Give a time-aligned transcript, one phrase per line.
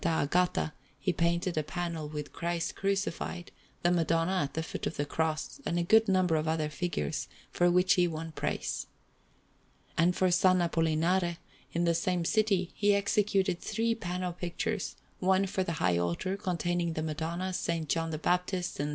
[0.03, 3.51] Agata he painted a panel with Christ Crucified,
[3.83, 7.27] the Madonna at the foot of the Cross, and a good number of other figures,
[7.51, 8.87] for which he won praise.
[9.99, 10.41] And for S.
[10.41, 11.37] Apollinare,
[11.73, 16.93] in the same city, he executed three panel pictures; one for the high altar, containing
[16.93, 17.69] the Madonna, S.
[17.87, 18.89] John the Baptist, and S.